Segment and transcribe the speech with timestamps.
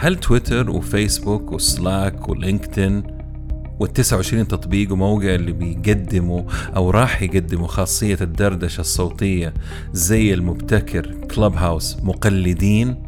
[0.00, 3.02] هل تويتر وفيسبوك وسلاك ولينكدين
[3.82, 6.42] وال29 تطبيق وموقع اللي بيقدموا
[6.76, 9.54] أو راح يقدموا خاصية الدردشة الصوتية
[9.92, 13.02] زي المبتكر كلوب هاوس مقلدين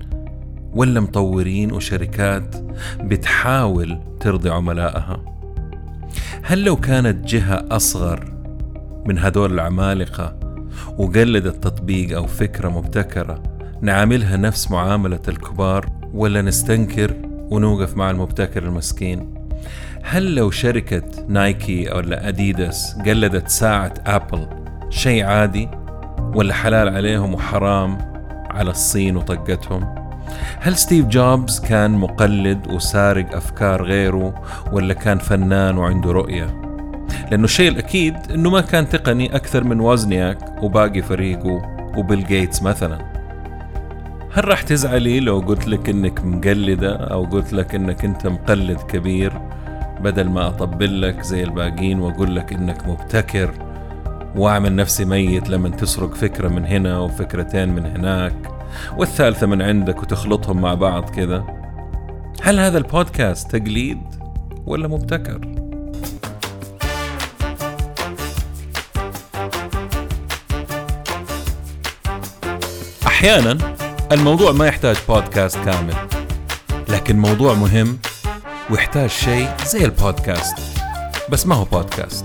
[0.75, 2.57] ولا مطورين وشركات
[3.01, 5.25] بتحاول ترضي عملائها؟
[6.43, 8.33] هل لو كانت جهة أصغر
[9.07, 10.41] من هدول العمالقة
[10.99, 13.43] وقلدت تطبيق أو فكرة مبتكرة
[13.83, 17.15] نعاملها نفس معاملة الكبار؟ ولا نستنكر
[17.51, 19.35] ونوقف مع المبتكر المسكين؟
[20.03, 24.47] هل لو شركة نايكي أو أديداس قلدت ساعة أبل
[24.91, 25.69] شيء عادي
[26.35, 27.99] ولا حلال عليهم وحرام
[28.51, 29.95] على الصين وطقتهم؟
[30.61, 36.61] هل ستيف جوبز كان مقلد وسارق أفكار غيره ولا كان فنان وعنده رؤية؟
[37.31, 41.63] لأنه الشيء الأكيد أنه ما كان تقني أكثر من وزنياك وباقي فريقه
[41.97, 43.10] وبيل جيتس مثلا.
[44.33, 49.33] هل راح تزعلي لو قلت لك إنك مقلدة أو قلت لك إنك أنت مقلد كبير
[50.01, 53.51] بدل ما أطبل لك زي الباقين وأقول لك إنك مبتكر
[54.37, 58.35] وأعمل نفسي ميت لما تسرق فكرة من هنا وفكرتين من هناك
[58.97, 61.45] والثالثة من عندك وتخلطهم مع بعض كذا
[62.43, 64.01] هل هذا البودكاست تقليد
[64.67, 65.41] ولا مبتكر؟
[73.07, 73.80] أحيانا
[74.13, 75.95] الموضوع ما يحتاج بودكاست كامل
[76.89, 77.99] لكن موضوع مهم
[78.71, 80.55] ويحتاج شيء زي البودكاست.
[81.29, 82.25] بس ما هو بودكاست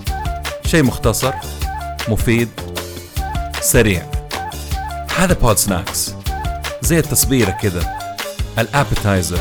[0.66, 1.32] شيء مختصر
[2.08, 2.48] مفيد
[3.60, 4.02] سريع.
[5.16, 6.14] هذا pod snacks
[6.82, 7.98] زي التصبيرة كذا
[8.58, 9.40] ال appetizer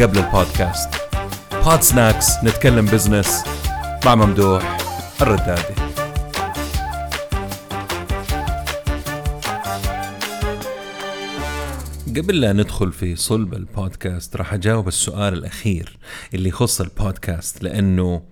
[0.00, 0.88] قبل البودكاست.
[1.64, 3.44] pod snacks نتكلم business
[4.04, 4.76] مع ممدوح
[5.22, 5.89] الردادي.
[12.20, 15.98] قبل لا ندخل في صلب البودكاست راح أجاوب السؤال الأخير
[16.34, 18.22] اللي يخص البودكاست لأنه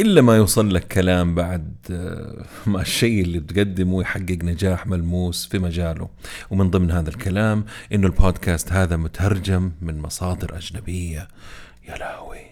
[0.00, 5.58] إلا ما يوصل لك كلام بعد آه، ما الشيء اللي بتقدمه يحقق نجاح ملموس في
[5.58, 6.08] مجاله.
[6.50, 11.28] ومن ضمن هذا الكلام إنه البودكاست هذا مترجم من مصادر أجنبية.
[11.88, 12.46] يا لهوي.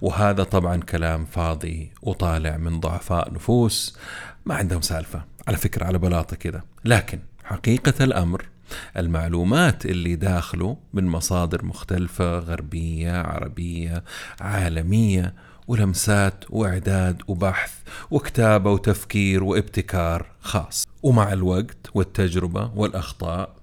[0.00, 3.98] وهذا طبعا كلام فاضي وطالع من ضعفاء نفوس
[4.46, 5.24] ما عندهم سالفة.
[5.48, 8.51] على فكرة على بلاطة كذا لكن حقيقة الأمر
[8.96, 14.04] المعلومات اللي داخله من مصادر مختلفة غربية عربية
[14.40, 15.34] عالمية
[15.68, 17.72] ولمسات وإعداد وبحث
[18.10, 20.86] وكتابة وتفكير وابتكار خاص.
[21.02, 23.56] ومع الوقت والتجربة والأخطاء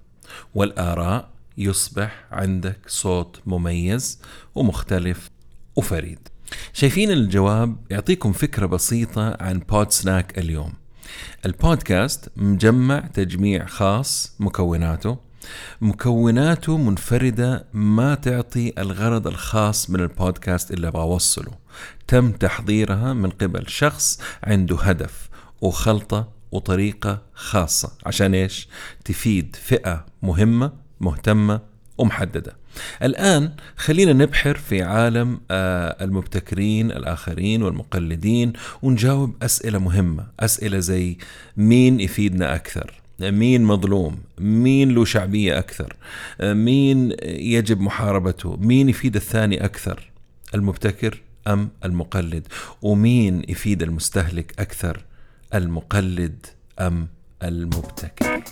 [0.55, 4.21] والآراء يصبح عندك صوت مميز
[4.55, 5.29] ومختلف
[5.75, 6.19] وفريد.
[6.73, 10.73] شايفين الجواب؟ يعطيكم فكرة بسيطة عن بود سناك اليوم.
[11.45, 15.17] البودكاست مجمع تجميع خاص مكوناته.
[15.81, 21.51] مكوناته منفردة ما تعطي الغرض الخاص من البودكاست اللي أبغى أوصله.
[22.07, 25.29] تم تحضيرها من قبل شخص عنده هدف
[25.61, 27.91] وخلطة وطريقة خاصة.
[28.05, 28.67] عشان إيش؟
[29.05, 31.61] تفيد فئة مهمة مهتمة
[31.97, 32.57] ومحددة.
[33.03, 41.17] الآن خلينا نبحر في عالم آه، المبتكرين الآخرين والمقلدين ونجاوب أسئلة مهمة أسئلة زي
[41.57, 45.95] مين يفيدنا أكثر؟ مين مظلوم؟ مين له شعبية أكثر؟
[46.41, 50.11] مين يجب محاربته؟ مين يفيد الثاني أكثر؟
[50.55, 52.47] المبتكر أم المقلد؟
[52.81, 55.05] ومين يفيد المستهلك أكثر؟
[55.53, 56.45] المقلد
[56.79, 57.07] أم
[57.43, 58.43] المبتكر؟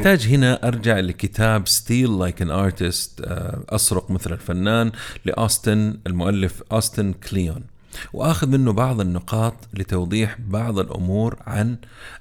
[0.00, 3.20] أحتاج هنا أرجع لكتاب Steal Like an Artist
[3.68, 4.92] أسرق مثل الفنان
[5.24, 7.64] لأوستن المؤلف أوستن كليون.
[8.12, 11.76] وأخذ منه بعض النقاط لتوضيح بعض الأمور عن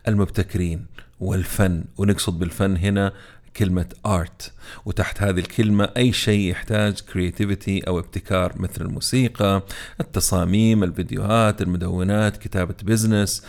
[0.08, 0.86] المبتكرين
[1.20, 1.84] والفن.
[1.98, 3.14] ونقصد بالفن هنا
[3.60, 4.52] كلمة art
[4.86, 9.64] وتحت هذه الكلمة أي شيء يحتاج creativity أو ابتكار مثل الموسيقى
[10.00, 13.46] التصاميم الفيديوهات المدونات كتابة business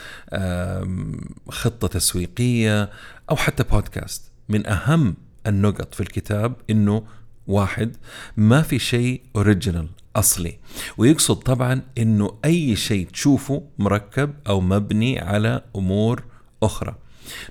[1.49, 2.91] خطة تسويقية
[3.31, 5.15] أو حتى بودكاست من أهم
[5.47, 7.03] النقط في الكتاب إنه
[7.47, 7.97] واحد
[8.37, 10.59] ما في شيء اوريجينال أصلي.
[10.99, 16.25] ويقصد طبعا إنه أي شيء تشوفه مركب أو مبني على أمور
[16.63, 16.95] أخرى.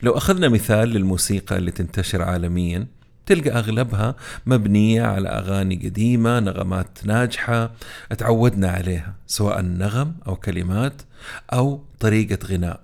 [0.03, 2.87] لو أخذنا مثال للموسيقى اللي تنتشر عالميا
[3.25, 4.15] تلقى أغلبها
[4.45, 7.71] مبنية على أغاني قديمة نغمات ناجحة
[8.17, 11.01] تعودنا عليها سواء نغم أو كلمات
[11.53, 12.79] أو طريقة غناء.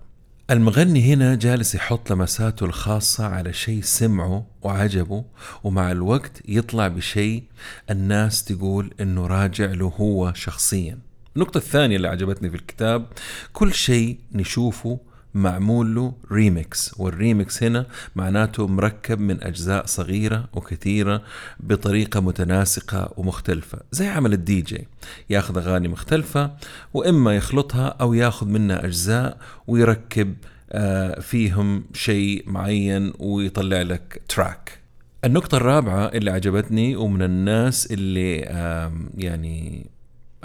[0.51, 5.25] المغني هنا جالس يحط لمساته الخاصة على شيء سمعه وعجبه
[5.63, 7.43] ومع الوقت يطلع بشيء
[7.89, 10.97] الناس تقول إنه راجع له هو شخصيا.
[11.35, 13.05] النقطة الثانية اللي عجبتني في الكتاب
[13.53, 14.99] كل شيء نشوفه
[15.35, 17.85] معمول له ريميكس والريميكس هنا
[18.15, 21.21] معناته مركب من أجزاء صغيرة وكثيرة
[21.59, 24.87] بطريقة متناسقة ومختلفة زي عمل الدي جي
[25.29, 26.51] ياخذ أغاني مختلفة
[26.93, 29.37] وإما يخلطها أو ياخذ منها أجزاء
[29.67, 30.35] ويركب
[30.71, 34.79] آه، فيهم شيء معين ويطلع لك track
[35.25, 38.37] النقطة الرابعة اللي عجبتني ومن الناس اللي
[39.17, 39.85] يعني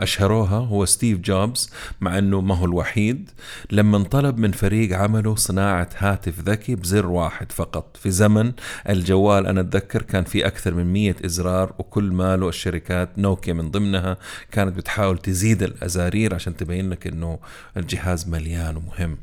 [0.02, 1.70] أشهروها هو ستيف جوبز
[2.00, 3.30] مع أنه ما هو الوحيد.
[3.70, 7.96] لما طلب من فريق عمله صناعة هاتف ذكي بزر واحد فقط.
[7.96, 8.52] في زمن
[8.88, 14.16] الجوال أنا أتذكر كان في أكثر من مية إزرار وكل ماله الشركات نوكيا من ضمنها
[14.52, 17.38] كانت بتحاول تزيد الأزارير عشان تبين لك أنه
[17.76, 19.16] الجهاز مليان ومهم.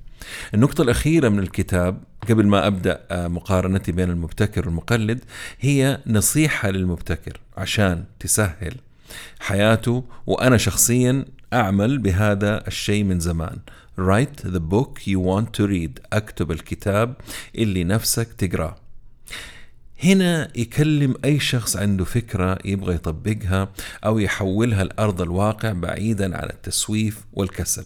[0.53, 5.19] النقطة الأخيرة من الكتاب قبل ما أبدأ آه، مقارنتي بين المبتكر والمقلد
[5.59, 8.75] هي نصيحة للمبتكر عشان تسهل
[9.39, 13.59] حياته وأنا شخصيا أعمل بهذا الشيء من زمان.
[13.99, 16.01] Write the book you want to read.
[16.13, 17.15] أكتب الكتاب
[17.55, 18.75] اللي نفسك تقرأه.
[20.03, 23.69] هنا يكلم أي شخص عنده فكرة يبغى يطبقها
[24.05, 27.85] أو يحولها لأرض الواقع بعيدا عن التسويف والكسل.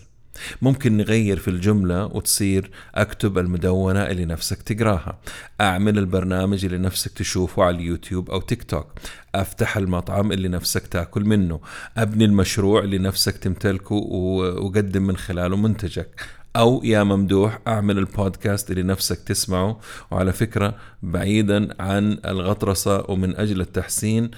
[0.61, 5.19] ممكن نغير في الجملة وتصير أكتب المدونة اللي نفسك تقراها.
[5.61, 8.87] أعمل البرنامج اللي نفسك تشوفه على اليوتيوب أو تيك توك.
[9.35, 11.59] أفتح المطعم اللي نفسك تاكل منه.
[11.97, 16.21] أبني المشروع اللي نفسك تمتلكه وقدم من خلاله منتجك.
[16.55, 19.79] أو يا ممدوح أعمل البودكاست اللي نفسك تسمعه.
[20.11, 24.31] وعلى فكرة بعيدا عن الغطرسة ومن أجل التحسين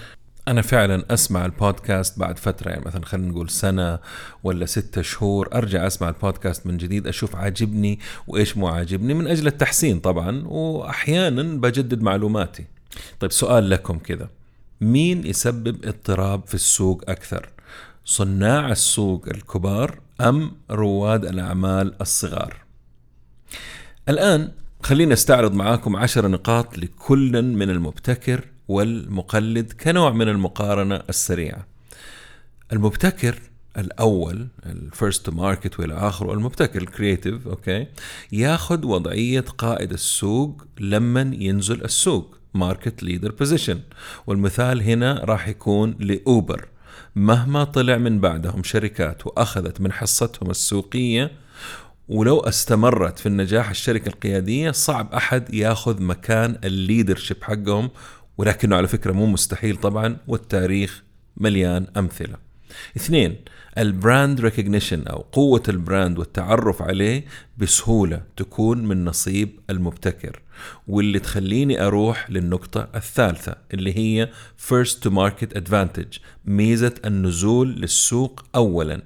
[0.48, 4.00] أنا فعلا أسمع البودكاست بعد فترة يعني مثلا خلينا نقول سنة
[4.44, 9.48] ولا ستة شهور أرجع أسمع البودكاست من جديد أشوف عاجبني وإيش مو عاجبني من أجل
[9.48, 12.66] التحسين طبعا وأحيانا بجدد معلوماتي.
[13.20, 14.30] طيب سؤال لكم كذا.
[14.82, 17.50] مين يسبب اضطراب في السوق أكثر؟
[18.06, 22.58] صناع السوق الكبار أم رواد الأعمال الصغار؟
[24.10, 24.52] الآن
[24.84, 31.68] خلينا أستعرض معاكم عشر نقاط لكل من المبتكر والمقلد كنوع من المقارنة السريعة.
[32.72, 33.40] المبتكر
[33.78, 37.88] الأول ال first market والى آخره المبتكر ال creative okay
[38.32, 43.80] ياخذ وضعية قائد السوق لما ينزل السوق market leader position
[44.28, 46.68] والمثال هنا راح يكون لأوبر.
[47.16, 51.32] مهما طلع من بعدهم شركات وأخذت من حصتهم السوقية
[52.10, 57.90] ولو استمرت في النجاح الشركة القيادية صعب أحد ياخذ مكان ال leadership حقهم
[58.38, 61.04] ولكنه على فكرة مو مستحيل طبعا والتاريخ
[61.38, 62.36] مليان أمثلة.
[62.98, 63.36] اثنين
[63.78, 67.26] ال brand recognition أو قوة ال brand والتعرف عليه
[67.58, 70.42] بسهولة تكون من نصيب المبتكر.
[70.88, 74.30] واللي تخليني أروح للنقطة الثالثة اللي هي
[74.70, 79.02] first to market advantage ميزة النزول للسوق أولا.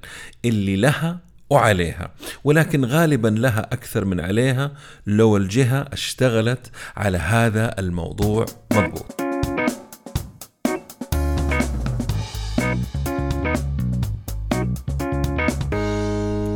[0.45, 2.11] اللي لها وعليها.
[2.43, 4.71] ولكن غالبا لها أكثر من عليها
[5.07, 9.15] لو الجهة اشتغلت على هذا الموضوع مضبوط.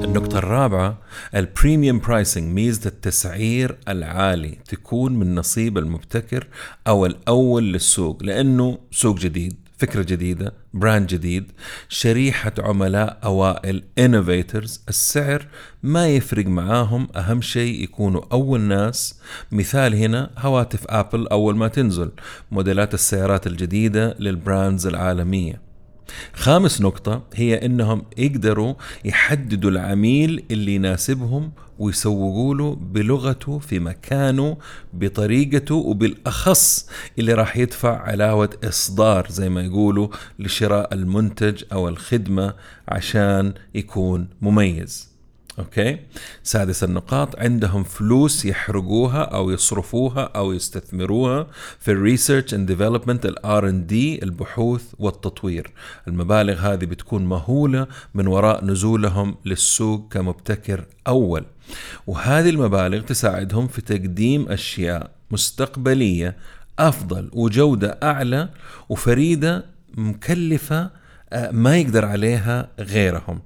[0.03, 0.97] النقطة الرابعة
[1.35, 6.47] ال premium pricing ميزة التسعير العالي تكون من نصيب المبتكر
[6.87, 9.70] أو الأول للسوق لأنه سوق جديد.
[9.81, 11.51] فكرة جديدة brand جديد
[11.89, 14.79] شريحة عملاء أوائل innovators.
[14.89, 15.47] السعر
[15.83, 19.19] ما يفرق معاهم أهم شيء يكونوا أول ناس.
[19.51, 22.11] مثال هنا هواتف أبل أول ما تنزل.
[22.51, 25.61] موديلات السيارات الجديدة للبراندز العالمية.
[26.33, 28.73] خامس نقطة هي إنهم يقدروا
[29.05, 34.57] يحددوا العميل اللي يناسبهم ويسوقوا له بلغته في مكانه
[34.93, 40.07] بطريقته وبالأخص اللي راح يدفع علاوة إصدار زي ما يقولوا
[40.39, 42.53] لشراء المنتج أو الخدمة
[42.87, 45.10] عشان يكون مميز.
[45.59, 45.97] okay.
[46.43, 51.47] سادس النقاط عندهم فلوس يحرقوها أو يصرفوها أو يستثمروها
[51.79, 55.71] في ال research and development ال R and D البحوث والتطوير.
[56.07, 61.45] المبالغ هذه بتكون مهولة من وراء نزولهم للسوق كمبتكر أول.
[62.07, 66.35] وهذه المبالغ تساعدهم في تقديم أشياء مستقبلية
[66.79, 68.49] أفضل وجودة أعلى
[68.89, 69.65] وفريدة
[69.97, 70.89] مكلفة
[71.33, 73.39] آه، ما يقدر عليها غيرهم.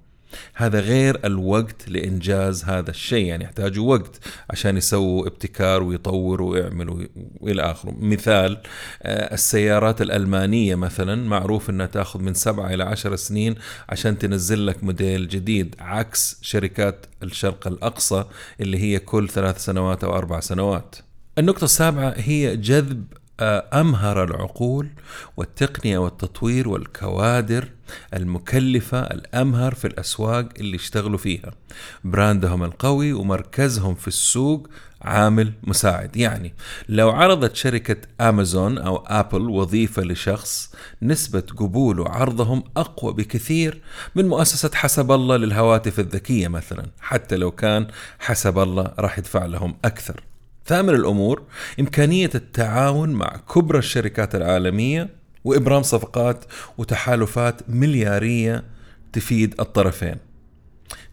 [0.54, 7.06] هذا غير الوقت لإنجاز هذا الشيء يعني يحتاجوا وقت عشان يسووا ابتكار ويطوروا ويعملوا
[7.42, 7.96] وإلى آخره.
[8.00, 8.58] مثال
[9.04, 13.56] آه، السيارات الألمانية مثلا معروف أنها تأخذ من سبعة إلى عشر سنين
[13.90, 18.24] عشان تنزل لك موديل جديد عكس شركات الشرق الأقصى
[18.62, 20.96] اللي هي كل ثلاث سنوات أو أربع سنوات.
[21.38, 23.04] النقطة السابعة هي جذب
[23.42, 24.90] أمهر العقول
[25.38, 27.70] والتقنية والتطوير والكوادر
[28.14, 31.52] المكلفة الأمهر في الأسواق اللي اشتغلوا فيها.
[32.04, 34.70] براندهم القوي ومركزهم في السوق
[35.02, 36.18] عامل مساعد.
[36.18, 36.54] يعني
[36.90, 43.82] لو عرضت شركة أمازون أو أبل وظيفة لشخص نسبة قبول وعرضهم أقوى بكثير
[44.16, 47.88] من مؤسسة حسب الله للهواتف الذكية مثلا حتى لو كان
[48.20, 50.24] حسب الله راح يدفع لهم أكثر.
[50.66, 51.44] ثامن الأمور
[51.80, 55.10] إمكانية التعاون مع كبرى الشركات العالمية
[55.44, 56.46] وإبرام صفقات
[56.78, 58.64] وتحالفات مليارية
[59.14, 60.16] تفيد الطرفين.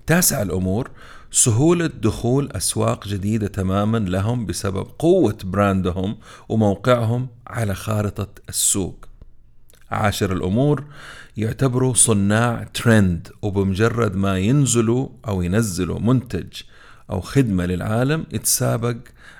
[0.06, 0.90] تاسع الأمور
[1.30, 6.16] سهولة دخول أسواق جديدة تماما لهم بسبب قوة براندهم
[6.48, 9.04] وموقعهم على خارطة السوق.
[9.90, 10.84] عاشر الأمور
[11.36, 16.52] يعتبروا صناع ترند وبمجرد ما ينزلوا أو ينزلوا منتج
[17.10, 18.96] أو خدمة للعالم يتسابق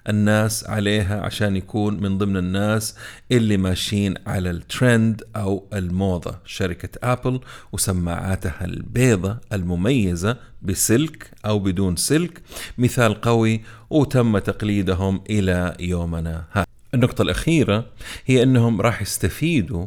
[0.09, 2.97] الناس عليها عشان يكون من ضمن الناس
[3.33, 6.39] اللي ماشيين على الترند أو الموضة.
[6.45, 7.41] شركة أبل
[7.73, 12.43] وسماعاتها البيضة المميزة بسلك أو بدون سلك
[12.79, 16.67] مثال قوي وتم تقليدهم إلى يومنا هذا.
[16.95, 17.87] النقطة الأخيرة
[18.27, 19.87] هي أنهم راح يستفيدوا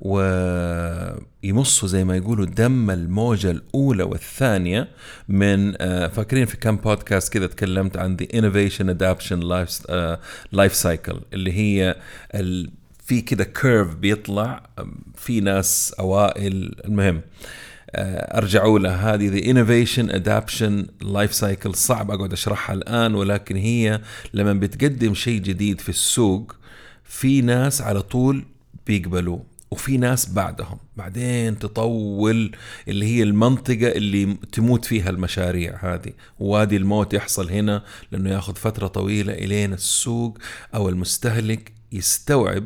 [0.00, 4.88] ويمصوا زي ما يقولوا دم الموجة الأولى والثانية
[5.28, 9.86] من آه، فاكرين في كم بودكاست كذا تكلمت عن The Innovation Adaption Life,
[10.56, 11.96] Life Cycle اللي هي
[13.04, 14.62] في كذا curve بيطلع
[15.16, 17.20] في ناس أوائل المهم
[17.90, 24.00] آه، أرجعوا لها هذه the innovation adaption life cycle صعب أقعد أشرحها الآن ولكن هي
[24.34, 26.56] لما بتقدم شيء جديد في السوق
[27.04, 28.44] في ناس على طول
[28.86, 29.38] بيقبلوا
[29.70, 32.56] وفي ناس بعدهم بعدين تطول
[32.88, 36.12] اللي هي المنطقة اللي تموت فيها المشاريع هذه.
[36.38, 40.38] وادي الموت يحصل هنا لأنه يأخذ فترة طويلة إلين السوق
[40.74, 42.64] أو المستهلك يستوعب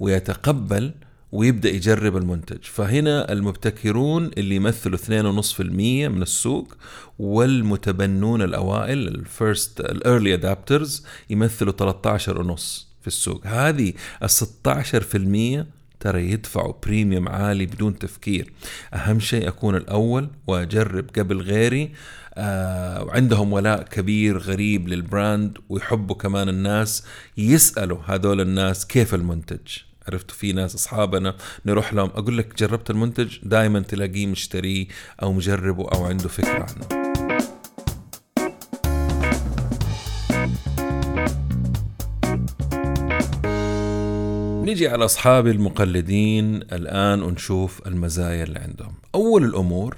[0.00, 0.94] ويتقبل
[1.32, 2.62] ويبدأ يجرب المنتج.
[2.62, 5.60] فهنا المبتكرون اللي يمثلوا 2.5%
[6.08, 6.76] من السوق
[7.18, 13.46] والمتبنون الأوائل ال first ال early adopters يمثلوا 13.5 في السوق.
[13.46, 13.92] هذه
[14.22, 18.52] ال 16% ترى يدفعوا premium عالي بدون تفكير.
[18.94, 21.92] أهم شيء أكون الأول وأجرب قبل غيري.
[22.34, 27.04] آه وعندهم ولاء كبير غريب للبراند ويحبوا كمان الناس
[27.36, 29.78] يسألوا هذول الناس كيف المنتج.
[30.08, 31.36] عرفتوا في ناس أصحابنا
[31.66, 34.86] نروح لهم أقول لك جربت المنتج؟ دائما تلاقيه مشتريه
[35.22, 36.97] أو مجربه أو عنده فكرة عنه.
[44.68, 48.94] نيجي على أصحاب المقلدين الآن ونشوف المزايا اللي عندهم.
[49.14, 49.96] أول الأمور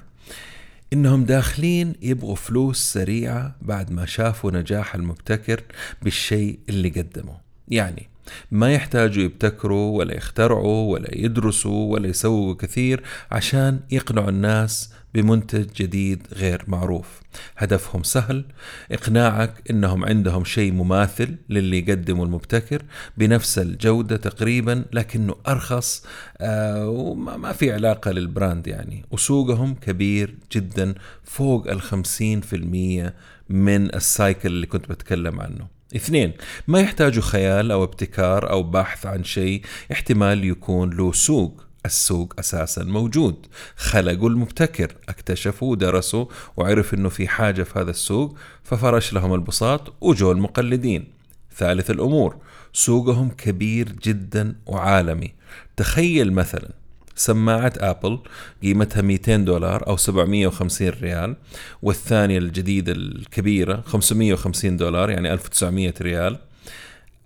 [0.93, 5.63] إنهم داخلين يبغوا فلوس سريعة بعد ما شافوا نجاح المبتكر
[6.01, 7.37] بالشيء اللي قدمه
[7.67, 8.09] يعني
[8.51, 16.27] ما يحتاجوا يبتكروا ولا يخترعوا ولا يدرسوا ولا يسووا كثير عشان يقنعوا الناس بمنتج جديد
[16.33, 17.21] غير معروف.
[17.57, 18.45] هدفهم سهل.
[18.91, 22.81] إقناعك إنهم عندهم شيء مماثل للي يقدمه المبتكر
[23.17, 26.05] بنفس الجودة تقريبا لكنه أرخص
[26.37, 29.05] آه وما في علاقة لل brand يعني.
[29.11, 33.13] وسوقهم كبير جدا فوق الخمسين في المية
[33.49, 35.67] من ال cycle اللي كنت بتكلم عنه.
[35.95, 36.33] اثنين
[36.67, 39.61] ما يحتاجوا خيال أو ابتكار أو بحث عن شيء.
[39.91, 41.70] احتمال يكون له سوق.
[41.85, 43.45] السوق أساسا موجود.
[43.75, 46.25] خلقوا المبتكر اكتشفوا ودرسوا
[46.57, 51.07] وعرف إنه في حاجة في هذا السوق ففرش لهم البساط وجو المقلدين.
[51.55, 52.35] ثالث الأمور
[52.73, 55.33] سوقهم كبير جدا وعالمي.
[55.77, 56.69] تخيل مثلا
[57.15, 58.19] سماعة آبل
[58.63, 61.35] قيمتها 200 دولار أو 750 ريال
[61.81, 66.37] والثانية الجديدة الكبيرة 550 دولار يعني 1900 ريال.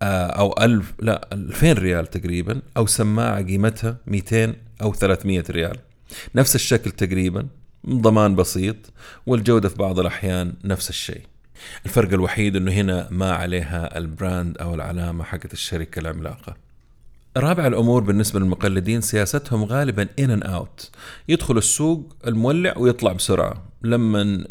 [0.02, 5.78] أو ألف لا 2000 ريال تقريبا أو سماعة قيمتها 200 أو 300 ريال.
[6.36, 7.48] نفس الشكل تقريبا
[7.90, 8.76] ضمان بسيط
[9.26, 11.22] والجودة في بعض الأحيان نفس الشيء.
[11.86, 16.56] الفرق الوحيد إنه هنا ما عليها ال brand أو العلامة حقت الشركة العملاقة.
[17.38, 20.92] رابع الأمور بالنسبة للمقلدين سياستهم غالبا in and out
[21.30, 23.64] يدخل السوق المولع ويطلع بسرعة.
[23.82, 24.44] لما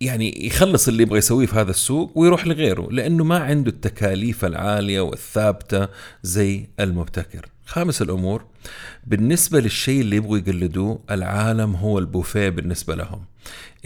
[0.00, 5.00] يعني يخلص اللي يبغى يسويه في هذا السوق ويروح لغيره لأنه ما عنده التكاليف العالية
[5.00, 5.88] والثابتة
[6.22, 7.46] زي المبتكر.
[7.66, 8.44] خامس الأمور
[9.06, 13.24] بالنسبة للشيء اللي يبغوا يقلدوه العالم هو البوفيه بالنسبة لهم.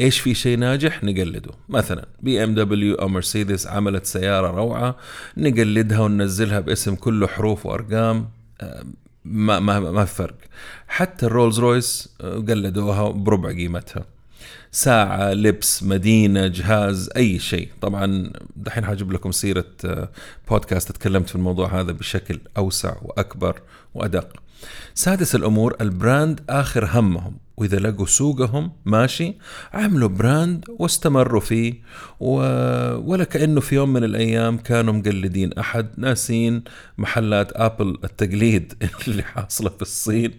[0.01, 4.97] إيش في شيء ناجح نقلده مثلا بي إم دبليو أو مرسيدس عملت سيارة روعة
[5.37, 8.29] نقلدها وننزلها باسم كله حروف وأرقام
[8.61, 8.85] آه،
[9.25, 10.37] ما ما ما في فرق
[10.89, 14.05] حتى الرولز رويس آه، قلدوها بربع قيمتها
[14.73, 17.69] ساعة لبس مدينة جهاز أي شيء.
[17.81, 20.09] طبعا دحين حاجيب لكم سيرة آه،
[20.51, 23.61] بودكاست تكلمت في الموضوع هذا بشكل أوسع وأكبر
[23.95, 24.29] وأدق.
[24.95, 27.37] سادس الأمور ال brand آخر همهم.
[27.57, 29.35] وإذا لقوا سوقهم ماشي
[29.73, 31.75] عملوا brand واستمروا فيه.
[32.21, 32.33] و...
[33.11, 35.89] ولا كأنه في يوم من الأيام كانوا مقلدين أحد.
[35.97, 36.63] ناسين
[36.99, 38.75] محلات أبل التقليد
[39.09, 40.33] اللي حاصلة في الصين.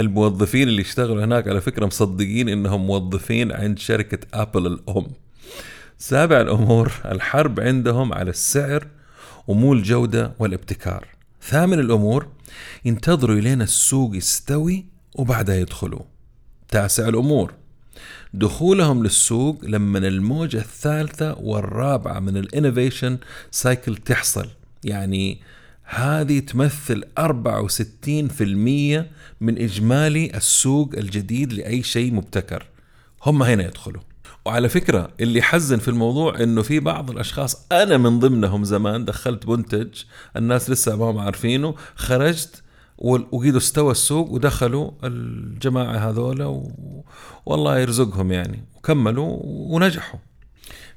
[0.00, 5.06] الموظفين اللي يشتغلوا هناك على فكرة مصدقين إنهم موظفين عند شركة أبل الأم.
[5.98, 8.86] سابع الأمور الحرب عندهم على السعر
[9.46, 11.06] ومو الجودة والابتكار.
[11.42, 12.28] ثامن الأمور
[12.84, 16.02] ينتظروا إلين السوق يستوي وبعدها يدخلوا.
[16.68, 17.54] تاسع الأمور
[18.34, 23.18] دخولهم للسوق لما الموجة الثالثة والرابعة من ال innovation
[23.50, 24.48] cycle تحصل.
[24.84, 25.40] يعني
[25.82, 32.66] هذه تمثل 64% من إجمالي السوق الجديد لأي شيء مبتكر.
[33.26, 34.02] هم هنا يدخلوا.
[34.44, 39.48] وعلى فكرة اللي حزن في الموضوع إنه في بعض الأشخاص أنا من ضمنهم زمان دخلت
[39.48, 40.02] منتج
[40.36, 42.62] الناس لسه ما هم عارفينه خرجت
[42.98, 46.70] وقيدوا استوى السوق ودخلوا الجماعة هذولا و...
[47.46, 50.20] والله يرزقهم يعني وكملوا ونجحوا.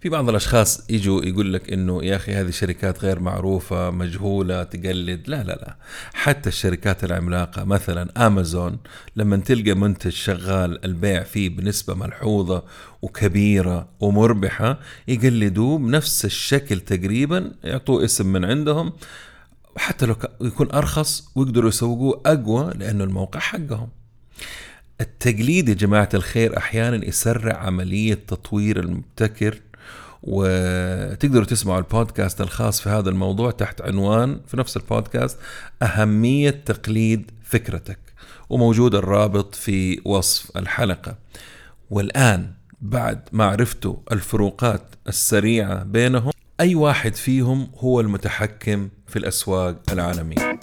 [0.02, 5.30] في بعض الأشخاص يجوا يقول لك إنه يا أخي هذه شركات غير معروفة مجهولة تقلد.
[5.30, 5.76] لا لا لا.
[6.14, 8.78] حتى الشركات العملاقة مثلا أمازون
[9.16, 12.64] لما تلقى منتج شغال البيع فيه بنسبة ملحوظة
[13.02, 18.94] وكبيرة ومربحة يقلدوه بنفس الشكل تقريبا يعطوه اسم من عندهم
[19.78, 23.90] حتى لو يكون أرخص ويقدروا يسوقوه أقوى لأنه الموقع حقهم.
[25.02, 29.62] التقليد يا جماعة الخير أحيانا يسرع عملية تطوير المبتكر
[30.24, 35.38] وتقدروا تسمعوا البودكاست الخاص في هذا الموضوع تحت عنوان في نفس البودكاست
[35.82, 38.00] أهمية تقليد فكرتك
[38.50, 41.16] وموجود الرابط في وصف الحلقة.
[41.90, 42.52] والآن
[42.82, 50.60] بعد ما عرفتوا الفروقات السريعة بينهم أي واحد فيهم هو المتحكم في الأسواق العالمية.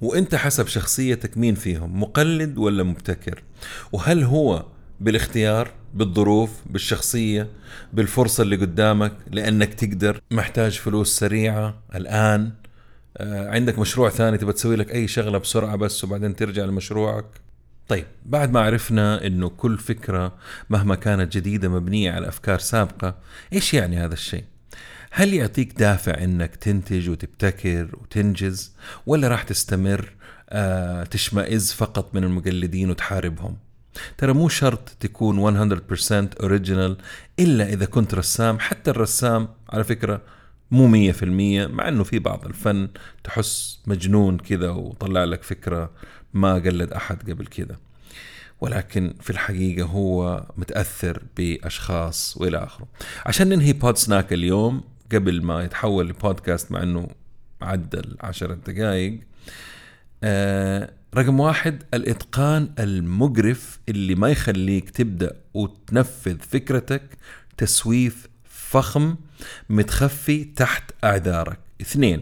[0.00, 3.42] وانت حسب شخصيتك مين فيهم مقلد ولا مبتكر؟
[3.92, 4.64] وهل هو
[5.00, 7.48] بالاختيار بالظروف بالشخصية
[7.92, 12.52] بالفرصة اللي قدامك لأنك تقدر؟ محتاج فلوس سريعة الآن
[13.16, 17.26] آه، عندك مشروع ثاني تبى تسوي لك أي شغلة بسرعة بس وبعدين ترجع لمشروعك؟
[17.88, 20.32] طيب بعد ما عرفنا إنه كل فكرة
[20.70, 23.14] مهما كانت جديدة مبنية على أفكار سابقة
[23.52, 24.44] إيش يعني هذا الشيء؟
[25.10, 28.72] هل يعطيك دافع إنك تنتج وتبتكر وتنجز
[29.06, 30.12] ولا راح تستمر
[30.50, 33.56] آه تشمئز فقط من المقلدين وتحاربهم؟
[34.18, 36.96] ترى مو شرط تكون 100% اوريجينال
[37.40, 38.58] إلا إذا كنت رسام.
[38.58, 40.20] حتى الرسام على فكرة
[40.70, 42.88] مو 100% مع إنه في بعض الفن
[43.24, 45.90] تحس مجنون كذا وطلع لك فكرة
[46.34, 47.76] ما قلد أحد قبل كذا.
[48.60, 52.86] ولكن في الحقيقة هو متأثر بأشخاص وإلى آخره.
[53.26, 57.08] عشان ننهي بود سناك اليوم قبل ما يتحول لبودكاست مع إنه
[57.62, 59.20] عدى العشرة دقائق
[60.24, 67.02] آه رقم واحد الإتقان المقرف اللي ما يخليك تبدأ وتنفذ فكرتك
[67.56, 69.16] تسويف فخم
[69.70, 71.58] متخفي تحت أعذارك.
[71.80, 72.20] اثنين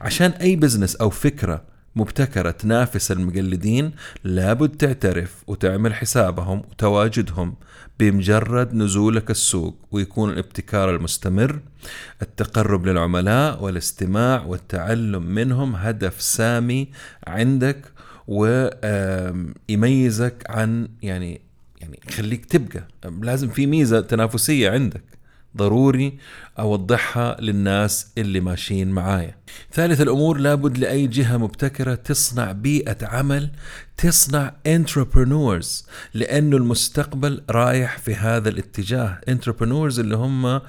[0.00, 1.64] عشان أي بزنس أو فكرة
[1.96, 3.92] مبتكرة تنافس المقلدين
[4.24, 7.54] لابد تعترف وتعمل حسابهم وتواجدهم
[8.00, 11.60] بمجرد نزولك السوق ويكون الابتكار المستمر
[12.22, 16.88] التقرب للعملاء والاستماع والتعلم منهم هدف سامي
[17.26, 17.84] عندك
[19.68, 21.40] ويميزك عن يعني
[21.80, 22.88] يعني يخليك تبقى.
[23.22, 25.02] لازم في ميزة تنافسية عندك.
[25.56, 26.18] ضروري
[26.58, 29.34] أوضحها للناس اللي ماشيين معايا.
[29.72, 33.50] ثالث الأمور لابد لأي جهة مبتكرة تصنع بيئة عمل
[33.96, 39.20] تصنع entrepreneurs لأنه المستقبل رايح في هذا الاتجاه.
[39.30, 40.60] entrepreneurs اللي هم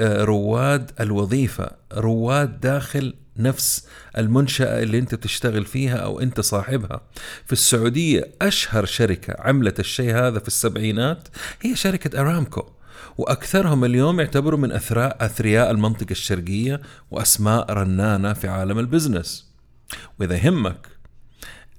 [0.00, 3.86] رواد الوظيفة رواد داخل نفس
[4.18, 7.00] المنشأة اللي أنت تشتغل فيها أو أنت صاحبها.
[7.46, 11.28] في السعودية أشهر شركة عملت الشيء هذا في السبعينات
[11.62, 12.77] هي شركة أرامكو.
[13.18, 16.80] وأكثرهم اليوم يعتبروا من أثراء أثرياء المنطقة الشرقية
[17.10, 19.52] وأسماء رنانة في عالم البزنس.
[20.20, 20.86] وإذا يهمك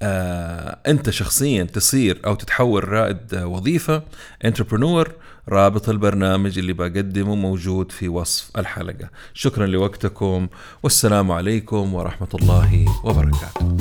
[0.01, 4.03] آه أنت شخصيا تصير أو تتحول رائد وظيفة
[4.45, 5.11] انتربرنور
[5.49, 9.09] رابط البرنامج اللي بقدمه موجود في وصف الحلقة.
[9.33, 10.47] شكرا لوقتكم
[10.83, 13.77] والسلام عليكم ورحمة الله وبركاته.